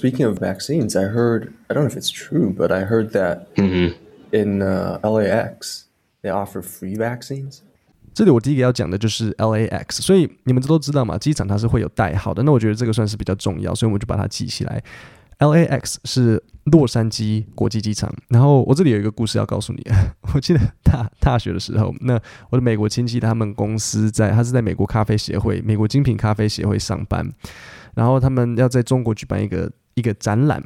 [0.00, 3.48] Speaking of vaccines, I heard, I don't know if it's true, but I heard that
[3.56, 5.86] in LAX
[6.22, 7.62] they offer free vaccines.
[8.14, 12.44] 这里我第一个要讲的就是 LAX，所以你们都知道嘛，机场它是会有代号的。
[12.44, 14.80] 那我觉得这个算是比较重要，所以我们就把它记起来。
[15.40, 18.12] LAX 是洛杉矶国际机场。
[18.28, 19.84] 然后我这里有一个故事要告诉你。
[20.32, 22.20] 我记得大大学的时候，那
[22.50, 27.28] 我的美国亲戚他们公司在，他是在美国咖啡协会、美国精品咖啡协会上班，
[27.96, 29.68] 然后他们要在中国举办一个。
[29.98, 30.62] 一个展览，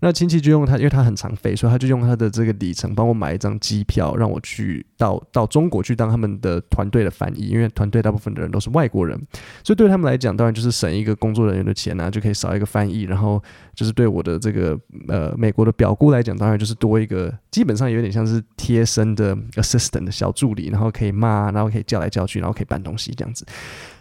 [0.00, 7.48] 那亲戚就用他，因为他很常飞，所以他就用他的这个里程帮我买一张机票，让我去到到中国去当他们的团队的翻译。
[7.48, 9.18] 因为团队大部分的人都是外国人，
[9.62, 13.02] 所以对他们来讲，当然就是省一个工作人员的钱啊，就可以少一个翻译。
[13.02, 13.42] 然后
[13.74, 23.46] 就是对我的这个呃美国的表姑来讲，当然就是多一个，基本上有点像是贴身的 assistant 的小助理，然后可以骂，然后可以叫来叫去，然后可以搬东西这样子。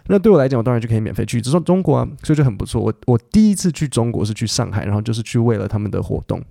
[0.08, 1.42] 那对我来讲，我当然就可以免费去。
[1.42, 2.82] 只说中国啊，所以就很不错。
[2.82, 6.42] 我我第一次去中国是去上海，然后就是去为了他们的活动。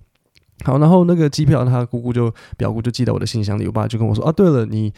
[0.63, 3.65] 好，然后那个机票，他姑姑就表姑就寄到我的信箱里。
[3.65, 4.91] 我爸就跟我说：“啊，对了，你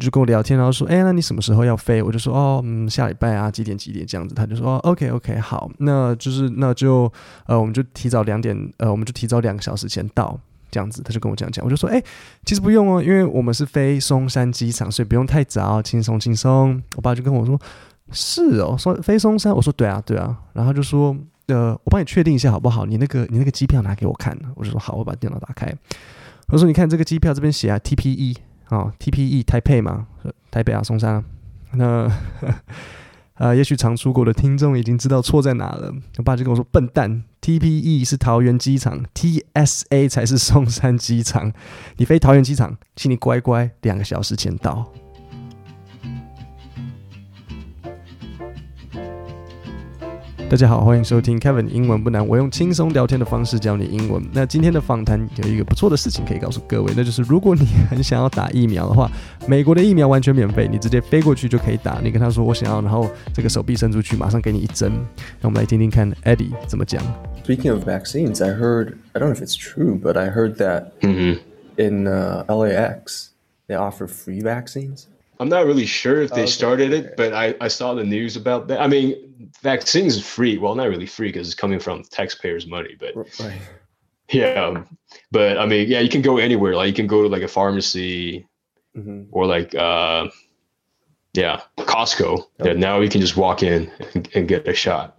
[0.00, 7.10] 就跟我聊天，然后说，哎，那你什么时候要飞？”我就说：“哦，嗯，下礼拜啊，几点几点这样子。”他就说：“哦，OK OK，好，那就是那就
[7.46, 10.38] 呃，我们就提早两点，呃，我们就提早两个小时前到。”
[10.70, 12.02] 这样子，他就跟我这样讲，我就说，哎、
[12.44, 16.82] 其实不用哦，因为我们是飞松山机场，所以不用太早，轻松轻松。
[16.96, 17.56] 我爸就跟我说，
[18.12, 20.36] 是哦，说飞松山，我说对啊，对啊。
[20.52, 21.16] 然后就说，
[21.46, 22.84] 呃，我帮你确定一下好不好？
[22.86, 24.38] 你那个你那个机票拿给我看。
[24.54, 25.72] 我就说好，我把电脑打开。
[26.48, 30.06] 我说你看这个机票这边写啊，TPE 啊，TPE 台北嘛，
[30.50, 31.24] 台北啊，松山。
[31.72, 32.10] 那。
[33.36, 35.92] 呃，也许常出国的听众已经知道错在哪了。
[36.18, 41.52] 我爸就跟我说：“笨蛋，TPE 是桃园机场，TSA 才是松山机场。
[41.96, 44.86] 你飞桃园机场，请你乖乖两个小时前到。”
[50.50, 54.22] 大家好，欢迎收听 Kevin 英文不难，我用轻松聊天的方式教你英文。
[54.30, 59.10] 那今天的访谈有一个不错的事情可以告诉各位，那就是如果你很想要打疫苗的话，
[59.48, 61.98] 美国的疫苗完全免费，你直接飞过去就可以打。
[62.04, 64.92] 你跟他说我想要，然后这个手臂伸出去，马上给你一针。
[65.40, 67.02] 那我们来听听看 Eddie 怎么讲。
[67.44, 72.06] Speaking of vaccines, I heard, I don't know if it's true, but I heard that in
[72.06, 73.30] uh, LAX
[73.66, 75.06] they offer free vaccines.
[75.40, 78.68] I'm not really sure if they started it, but I, I saw the news about
[78.68, 78.80] that.
[78.80, 79.16] I mean,
[79.61, 80.57] vaccines is free.
[80.57, 83.61] Well, not really free because it's coming from taxpayers' money, but right.
[84.31, 84.83] yeah.
[85.31, 86.75] But I mean, yeah, you can go anywhere.
[86.75, 88.45] Like you can go to like a pharmacy
[88.95, 89.23] mm-hmm.
[89.31, 90.29] or like, uh,
[91.33, 92.45] yeah, Costco.
[92.59, 92.71] Okay.
[92.71, 95.13] Yeah, now you can just walk in and, and get a shot.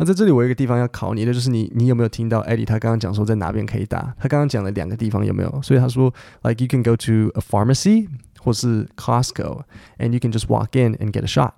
[0.00, 4.14] 那在这里我有一个地方要考你的，就是你你有没有听到 Eddie 他刚刚讲说在哪边可以打？
[4.16, 5.60] 他刚刚讲了两个地方有没有？
[5.60, 8.06] 所以他说，like you can go to a pharmacy
[8.38, 11.54] 或是 Costco，and you can just walk in and get a shot。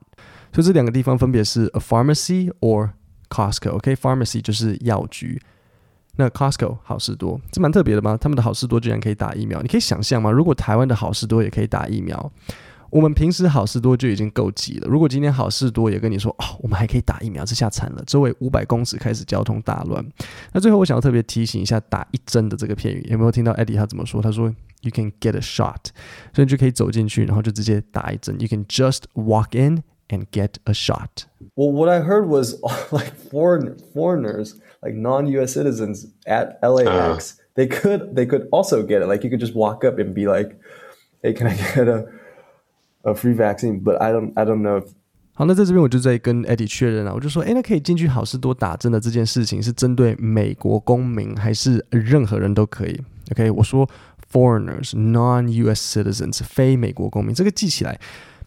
[0.55, 2.91] 所以这两个地方分别是 a pharmacy or
[3.27, 3.71] Costco。
[3.71, 5.41] OK，pharmacy、就是药局，
[6.15, 8.17] 那 Costco 好事多，这蛮特别的吗？
[8.17, 10.31] 他们的好事多居然可以打疫苗，你可以想象吗？
[10.31, 12.31] 如果台湾的好事多也可以打疫苗？
[12.89, 20.05] 我们平时好事多就已经够挤了，如果今天好事多也跟你说哦，我们还可以打疫苗，这下惨了，周围五百公尺开始交通大乱。
[20.53, 24.21] 那最后我想要特别提醒一下打一针的这个片语，有没有听到 Eddie 他怎么说？
[24.21, 24.47] 他说
[24.81, 25.87] You can get a shot，
[26.31, 28.39] 所以你就可以走进去，然后就直接打一针。
[28.39, 31.26] You can just walk in and get a shot.
[31.56, 32.60] Well, what I heard was
[32.90, 35.52] like foreign foreigners, like non-U.S.
[35.52, 39.06] citizens at LAX, they could they could also get it.
[39.06, 40.58] Like you could just walk up and be like,
[41.22, 42.06] Hey, can I get a
[43.02, 44.84] A free vaccine, but I don't, I don't know.
[45.32, 53.00] 好，那在这边我就在跟 Eddie 确认了，我就说，诶，那可以进去好市多打针的这件事情是针对美国公民还是任何人都可以？
[53.30, 53.88] OK，我说
[54.30, 57.98] foreigners, non-US citizens，非美国公民，这个记起来。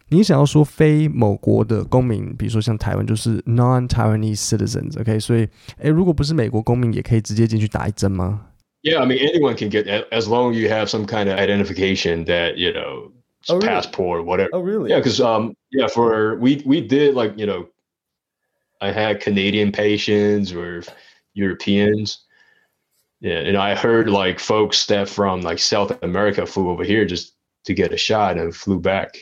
[0.08, 5.48] 你想要说非某国的公民，比如说像台湾就是 non-Taiwanese citizens，OK，所以，
[5.78, 8.46] 诶，如果不是美国公民，也可以直接进去打一针吗？
[8.82, 12.56] Yeah, I mean anyone can get as long as you have some kind of identification that
[12.56, 13.12] you know.
[13.46, 13.68] Oh, really?
[13.68, 14.48] passport, whatever.
[14.54, 14.88] Oh, really?
[14.88, 17.66] Yeah, because um, yeah, for we we did like you know,
[18.80, 20.82] I had Canadian patients or
[21.34, 22.24] Europeans.
[23.20, 27.34] Yeah, and I heard like folks that from like South America flew over here just
[27.64, 29.16] to get a shot and flew back.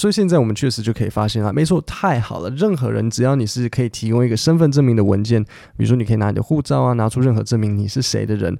[0.00, 2.48] 所以现在我们确实就可以发现了，没错，太好了！
[2.56, 5.44] 任何人只要你是可以提供一个身份证明的文件，
[5.76, 8.56] 比如说你可以拿你的护照啊，拿出任何证明你是谁的人。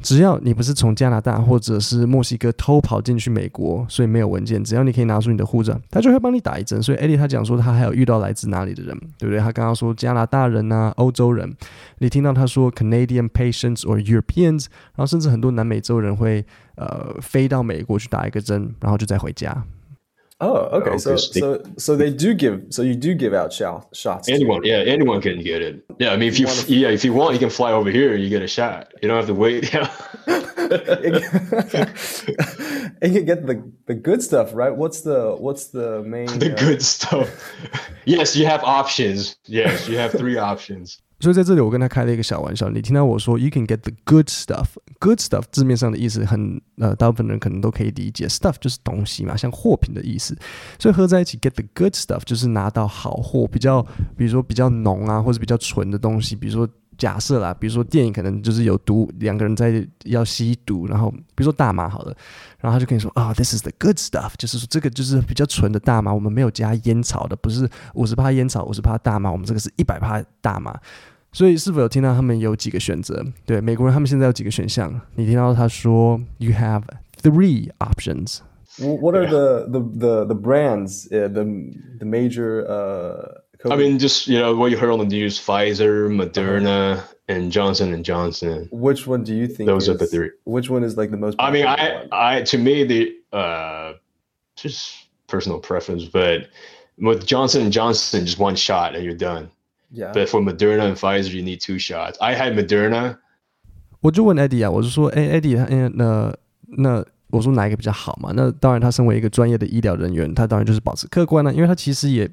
[0.00, 6.80] 只要你不是从加拿大或者是墨西哥偷跑进去美国，所以没有文件，只要你可以拿出你的护照，他就会帮你打一针。
[6.80, 9.40] 所以 Eddie 他讲说他还有遇到来自哪里的人，对不对？
[9.40, 11.52] 他刚刚说加拿大人啊，欧洲人，
[11.98, 16.44] 你听到他说 Canadian patients or Europeans，然后甚至很多南美洲人会
[16.76, 19.64] 呃飞到美国去打一个针，然后就再回家。
[20.38, 20.90] Oh, okay.
[20.90, 23.88] know, so 'cause they- so so they do give so you do give out shot,
[23.94, 24.28] shots.
[24.28, 25.82] Anyone, yeah, anyone can get it.
[25.98, 28.14] Yeah, I mean, if you, wanna- yeah, if you want, you can fly over here.
[28.16, 28.92] You get a shot.
[29.02, 29.72] You don't have to wait.
[29.72, 29.90] Yeah.
[33.02, 34.74] and you get the the good stuff, right?
[34.76, 37.28] What's the what's the main the uh, good stuff.
[38.04, 39.36] yes, you have options.
[39.46, 41.00] Yes, you have three options.
[41.18, 50.36] 所以在这里我跟他开了一个小玩笑，你听到我说 “you can get the good stuff”，good stuff 字面上的意思很呃，大部分人可能都可以理解，stuff 就是东西嘛，像货品的意思，
[50.78, 53.82] 所以合在一起 get the good stuff 就是拿到好货，比较
[54.16, 62.16] 比如说比较浓啊，或者比较纯的东西，比如说假设啦，比如说电影可能就是有毒，两个人在要吸毒，然后比如说大麻好了，
[62.60, 70.74] 然后他就跟你说啊、oh,，this is the good stuff，就是说这个就是比较纯的大麻，我们没有加烟草的，不是五十帕烟草，五十帕大麻，我们这个是一百帕大麻。
[71.32, 73.22] 所以是否有听到他们有几个选择？
[73.44, 74.98] 对，美国人他们现在有几个选项？
[75.16, 76.84] 你听到他说，You have
[77.20, 78.38] three options。
[78.78, 81.06] wh- What are the the the, the brands?
[81.10, 81.44] Uh, the
[81.98, 82.64] the major.
[82.66, 87.03] Uh, I COVID- mean, just you know what you heard on the news: Pfizer, Moderna,
[87.27, 88.67] and Johnson and Johnson.
[88.71, 89.67] which one do you think?
[89.67, 90.31] Those are is, the three.
[90.45, 91.35] Which one is like the most?
[91.39, 92.07] I mean, popular I, one?
[92.11, 93.93] I, to me, the uh,
[94.55, 96.49] just personal preference, but
[96.97, 99.49] with Johnson and Johnson, just one shot and you're done.
[99.91, 100.11] yeah.
[100.13, 102.17] But for Moderna and Pfizer, you need two shots.
[102.21, 103.17] I had Moderna.
[104.01, 106.33] 我就问 Eddie 啊，我就说，哎，Eddie，他哎那
[106.77, 108.31] 那我说哪一个比较好嘛？
[108.35, 112.27] 那当然，他身为一个专业的医疗人员，他当然就是保持客观了、啊，因为他其实也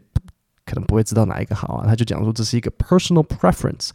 [0.65, 1.85] 可能不会知道哪一个好啊。
[1.87, 3.89] 他就讲说这是一个 personal preference。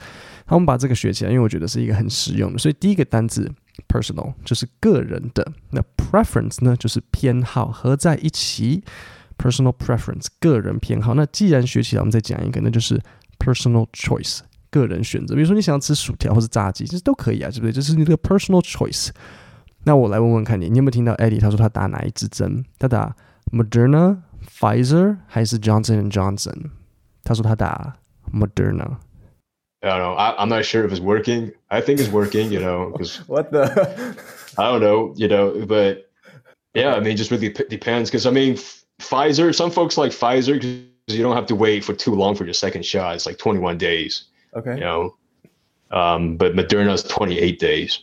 [0.47, 2.59] 那我们把这个学起来，因为我觉得是一个很实用的。
[2.59, 3.51] 所以第一个单字
[3.89, 8.83] personal 就是个人的，那 preference 呢就是偏好，合在一起
[9.37, 11.15] personal preference 个人偏好。
[11.15, 13.01] 那既然学起来，我们再讲一个，那就是
[13.39, 14.41] personal choice。
[14.71, 17.73] 个人选择，比如说你想要吃薯条或是炸鸡，这都可以啊，对不对？
[17.73, 19.09] 这是你的 personal choice。
[19.85, 22.63] 那我来问问看你，你有没有听到 Eddie 他说他打哪一支针？
[22.79, 23.17] 他打
[23.51, 26.72] Moderna、Pfizer 还是 Johnson and Johnson？
[27.24, 27.98] 他说他打
[28.32, 28.98] Moderna。
[29.82, 30.14] I don't know.
[30.16, 31.52] I, I'm not sure if it's working.
[31.70, 34.16] I think it's working, you know, because what the?
[34.58, 36.10] I don't know, you know, but
[36.74, 38.10] yeah, I mean, just really p- depends.
[38.10, 41.84] Because I mean, F- Pfizer, some folks like Pfizer because you don't have to wait
[41.84, 43.16] for too long for your second shot.
[43.16, 44.26] It's like 21 days,
[44.56, 44.76] okay.
[44.76, 45.18] you know.
[45.92, 48.00] Um, but Moderna's 28 days.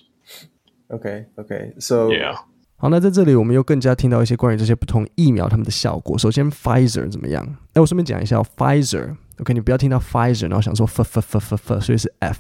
[0.90, 1.26] Okay.
[1.38, 1.72] Okay.
[1.78, 2.37] So Yeah.
[2.77, 6.18] 好，那在这里我们又更加听到一些关于这些不同疫苗它们的效果。
[6.18, 7.45] 首先，Pfizer 怎么样？
[7.74, 9.16] 哎，我顺便讲一下、哦、，Pfizer。
[9.39, 12.39] OK，你不要听到 Pfizer，然后想说 f f f f f，所以是 F。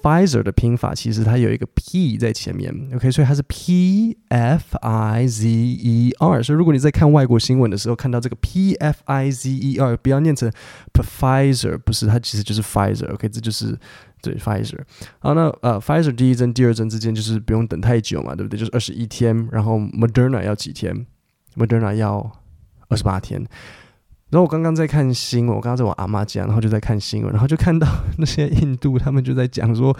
[0.00, 6.40] Pfizer 的拼法其实它有一个 P 在前面，OK，所以它是 P F I Z E R。
[6.40, 10.48] 所以如果你在看外国新闻的时候看到这个 P F I Z E R，不要念成
[10.94, 13.76] Pfizer，不是，它其实就是 Pfizer，OK，、这就是
[14.22, 14.80] 对 Pfizer。
[15.18, 18.58] 好，那呃，Pfizer 第一针、第二针之间就是不用等太久嘛，对不对？
[18.58, 21.06] 就是二十一天，然后 Moderna 要几天
[21.56, 22.30] ？Moderna 要
[22.88, 23.44] 二十八天。
[24.30, 27.88] 然后我刚刚在看新闻，我刚刚在我阿妈家，然后就在看新闻，然后就看到
[28.18, 29.90] 那些印度他们就在讲说，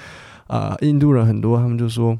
[0.46, 2.10] 啊、呃，印度人很多，他们就说，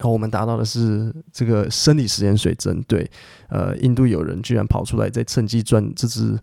[0.00, 3.06] 哦，我们达到的是这个生理食盐水针，对，
[3.50, 6.38] 呃，印度有人居然跑出来在趁机赚，这是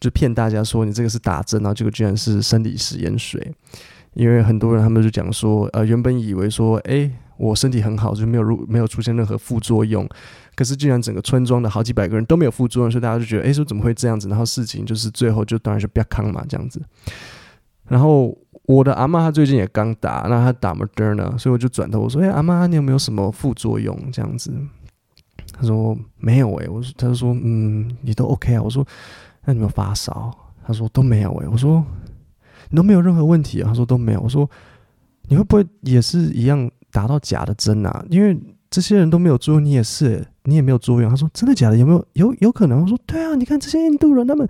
[0.00, 3.54] 就骗大家说你这个是打针，然后这个居然是生理食盐水，
[4.14, 10.08] 因为很多人他们就讲说，呃，原本以为说，诶，我身体很好，就没有入没有出现任何副作用。
[10.54, 14.28] 可是，竟然整个村庄的好几百个人都没有副作用，所以大家就觉得，哎，说怎么会这样子？
[14.28, 16.80] 然后事情就是最后就当然是比较康嘛，这样子。
[17.88, 18.36] 然后
[18.66, 23.98] 我的阿妈她最近也刚打，那她打 Moderna，所以我就转头我说，哎，阿妈你有没有什么副作用？
[24.12, 24.52] 这样子，
[25.52, 28.62] 她说没有哎、我说，她就说，嗯，你都 OK 啊。
[28.62, 28.86] 我说，
[29.46, 30.30] 那你有没有发烧？
[30.66, 31.82] 她说都没有哎、我说
[32.72, 33.68] 你都没有任何问题啊？
[33.68, 34.20] 她说都没有。
[34.20, 34.48] 我说
[35.28, 38.04] 你会不会也是一样打到假的针啊？
[38.10, 38.36] 因为
[38.70, 41.76] 这些人都没有作用，你也是、你也没有作用，他说真的假的？
[41.76, 42.80] 有没有有有可能？
[42.80, 44.46] 我说对啊，你看这些印度人，他们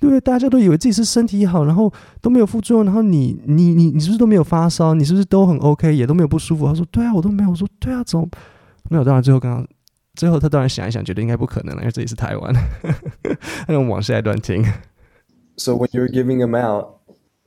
[0.00, 0.18] 对不对？
[0.20, 1.92] 大家都以为自己是身体好，然后
[2.22, 4.94] 都没有副作用，然后你你你你是不是都没有发烧？
[4.94, 6.66] 你是不是都很 OK，也都没有不舒服？
[6.66, 7.50] 他说对啊，我都没有。
[7.50, 8.26] 我说对啊，怎么
[8.88, 9.04] 没有？
[9.04, 9.66] 当然最后刚刚
[10.14, 12.54] 最后他当然想一想，觉得应该不可能了，因为这里是台湾。
[13.68, 14.64] 那我们往下一段听。
[15.58, 16.95] So when you're giving them out,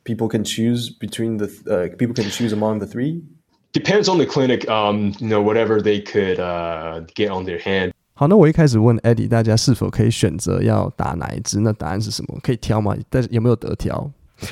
[0.09, 3.23] people can choose between the uh, people can choose among the three.
[3.73, 4.69] Depends on the clinic.
[4.69, 7.93] Um, you know, whatever they could uh get on their hand.
[8.17, 11.59] 好，那我一开始问 Eddie，大家是否可以选择要打哪一支？
[11.61, 12.39] 那答案是什么？
[12.43, 12.97] 可以挑吗？
[13.11, 14.09] 但是有没有得挑？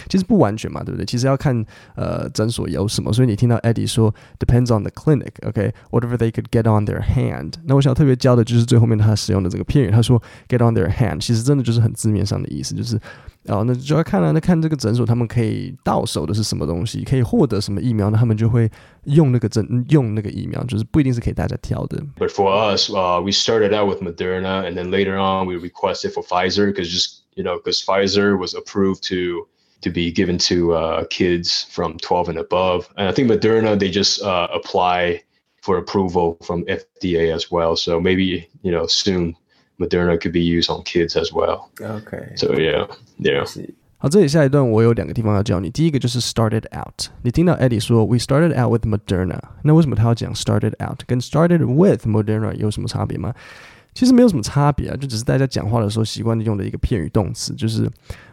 [0.09, 1.05] 其实不完全嘛，对不对？
[1.05, 3.12] 其实要看呃诊所有什么。
[3.12, 6.17] 所以你听到 Eddie 说 depends on the clinic，OK，whatever、okay?
[6.17, 7.55] they could get on their hand。
[7.65, 12.99] 那我想特别教的就是最后面他使用的这个片语，他说 get on their hand，其实真的就是很字面上的意思，就是
[13.47, 18.71] 哦，那就要看了、啊，那看这个诊所他们可以到手的是什么东西，可以获得什么疫苗，那他们就会
[19.05, 22.01] 用那个诊用那个疫苗，就是不一定是给大家挑的。
[22.19, 26.23] But for us, uh, we started out with Moderna, and then later on we requested for
[26.23, 29.49] Pfizer, because just you know, because Pfizer was approved to
[29.81, 33.91] to be given to uh, kids from 12 and above, and I think Moderna they
[33.91, 35.23] just uh, apply
[35.62, 37.75] for approval from FDA as well.
[37.75, 39.35] So maybe you know soon.
[39.79, 41.71] Moderna could be used on kids as well.
[41.81, 42.35] Okay.
[42.37, 42.87] So yeah,
[43.19, 43.45] yeah.
[43.99, 45.71] 好，这里下一段我有两个地方要教你。
[45.71, 47.07] 第一个就是 started out。
[47.23, 51.01] 你听到 Eddie 说 We started out with Moderna，那为什么他要讲 started out？
[51.07, 53.33] 跟 started with Moderna 有什么差别吗？
[53.95, 57.89] 其实没有什么差别啊，就只是大家讲话的时候习惯用的一个片语动词，就是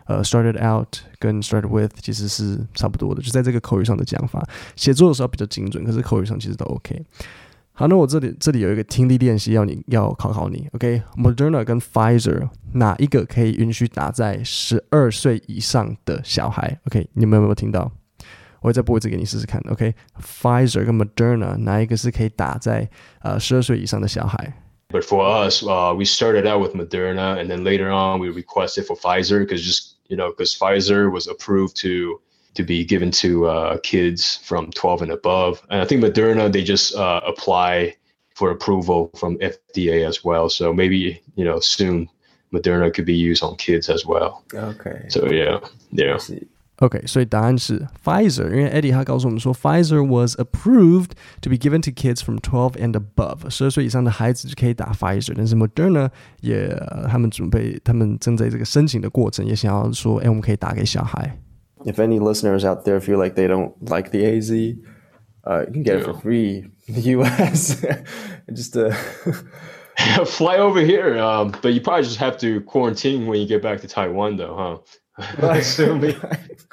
[0.06, 0.88] 呃 started out
[1.20, 4.44] 跟 started with 其实是差不多的，就在这个口语上的讲法。
[4.76, 7.00] 写作的时候比较精准，可是口语上其实都 OK。
[7.74, 11.64] 好，那我这里这里有一个听力练习，要你要考考你，OK？Moderna、okay?
[11.64, 16.78] 跟 Pfizer 哪一个可以允许打在十二岁以上的小孩？
[16.88, 17.08] OK？
[17.14, 17.90] 你们有没有听到？
[18.62, 20.86] 我会再播一次给你试试看，OK？Pfizer、okay?
[20.88, 22.90] 跟 Moderna 哪一个是可以打在
[23.22, 24.54] 呃十二岁以上的小孩？
[24.90, 28.98] But for us, uh, we started out with Moderna, and then later on we requested for
[28.98, 32.20] Pfizer because just you know because Pfizer was approved to
[32.56, 35.62] to be given to uh, kids from 12 and above.
[35.70, 37.96] And I think Moderna, they just uh, apply
[38.36, 40.50] for approval from FDA as well.
[40.50, 42.10] So maybe, you know, soon
[42.52, 44.44] Moderna could be used on kids as well.
[44.54, 45.06] Okay.
[45.10, 45.60] So yeah,
[45.92, 46.18] yeah.
[46.82, 51.10] OK，所以答案是 Pfizer，因为 Eddie 他告诉我们说，Pfizer was approved
[51.42, 56.74] to be given to kids from 12 and above，十二岁以上的孩子就可以打 Pfizer，但是 Moderna 也
[57.10, 61.38] 他们准备，他们正在这个申请的过程，也想要说，哎，我们可以打给小孩。
[61.85, 64.51] If any listeners out there feel like they don't like the AZ,
[65.47, 66.01] uh, you can get yeah.
[66.01, 67.85] it for free in the US.
[68.53, 68.93] just uh,
[70.27, 71.19] fly over here.
[71.19, 74.83] Um, but you probably just have to quarantine when you get back to Taiwan, though,
[75.17, 75.27] huh?
[75.39, 76.17] Assuming.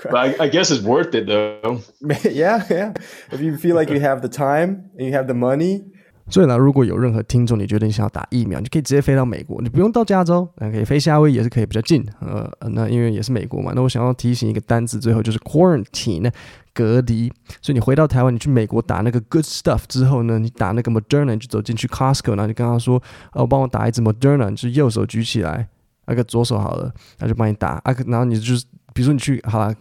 [0.03, 1.81] but I, I, guess it's worth it, though.
[2.23, 2.93] yeah, yeah.
[3.31, 5.85] If you feel like you have the time and you have the money
[6.29, 12.05] 所以呢，如果有任何听众，你觉得你想要打疫苗，你就可以直接飞到美国，你不用到加州，那可以飞夏威夷也是可以比较近。
[12.19, 13.73] 呃，那因为也是美国嘛。
[13.75, 16.31] 那我想要提醒一个单词，最后就是 quarantine
[16.73, 17.31] 隔离。
[17.61, 23.01] 所以你回到台湾，你去美国打那个 good stuff 之后呢，你打那个 Moderna，你就走进去 Costco，然后就跟他说，
[23.33, 25.67] 哦，帮我打一支 Moderna，你就右手举起来，
[26.05, 27.81] 那个左手好了，他就帮你打。
[27.83, 29.73] 啊，然后你就是，比如说你去好了，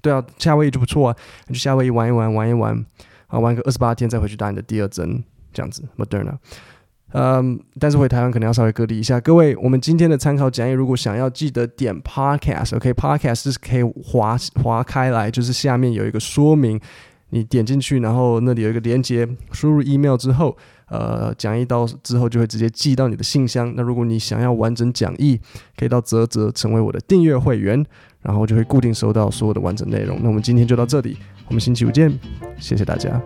[0.00, 1.16] 对啊，夏威夷就不错啊，
[1.48, 2.86] 你去夏威夷玩一玩，玩一玩，
[3.26, 5.22] 啊，玩个二十八天再回去打你的第二针。
[5.52, 6.36] 这样子，Moderna，
[7.12, 9.20] 嗯，但是回台湾可能要稍微隔离一下。
[9.20, 16.80] 各位，我们今天的参考讲义，如果想要记得点 Podcast，OK，Podcast、是可以划划开来，就是下面有一个说明，
[17.30, 20.56] 你点进去，然后那里有一个连接，输入 email 之后，
[20.88, 23.72] 呃，讲义到之后就会直接寄到你的信箱。
[23.76, 25.40] 那如果你想要完整讲义，
[25.76, 27.84] 可以到泽泽成为我的订阅会员，
[28.22, 30.18] 然后就会固定收到所有的完整内容。
[30.22, 31.16] 那我们今天就到这里，
[31.48, 32.16] 我们星期五见，
[32.58, 33.20] 谢谢大家。